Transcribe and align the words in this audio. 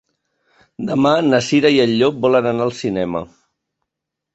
Demà 0.91 1.11
na 1.27 1.43
Cira 1.49 1.73
i 1.77 1.79
en 1.85 1.95
Llop 2.03 2.21
volen 2.27 2.51
anar 2.57 2.69
al 2.71 2.77
cinema. 2.83 3.27